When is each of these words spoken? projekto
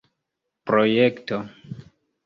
projekto 0.67 1.37